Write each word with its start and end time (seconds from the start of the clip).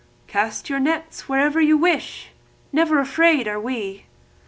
"Now 0.27 0.33
cast 0.33 0.67
your 0.67 0.79
nets 0.79 1.29
wherever 1.29 1.61
you 1.61 1.77
wish, 1.77 2.29
But 2.31 2.77
never 2.79 2.99
afeard 3.01 3.47
are 3.47 3.59
we!" 3.59 4.07